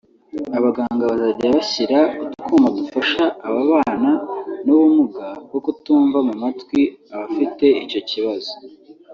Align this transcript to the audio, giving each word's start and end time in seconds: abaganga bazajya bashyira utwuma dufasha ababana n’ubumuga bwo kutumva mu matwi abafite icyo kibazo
abaganga 0.57 1.03
bazajya 1.11 1.47
bashyira 1.55 1.99
utwuma 2.23 2.67
dufasha 2.77 3.23
ababana 3.47 4.11
n’ubumuga 4.65 5.27
bwo 5.47 5.59
kutumva 5.65 6.17
mu 6.27 6.33
matwi 6.41 6.79
abafite 7.13 7.65
icyo 7.85 8.01
kibazo 8.09 8.53